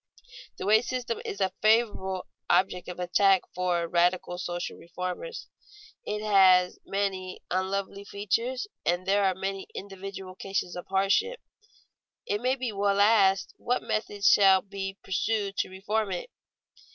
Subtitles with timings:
[0.57, 5.47] The wage system is a favorite object of attack for radical social reformers.
[6.03, 11.39] It has many unlovely features and there are many individual cases of hardship.
[12.25, 16.31] It may well be asked, What method shall be pursued to reform it?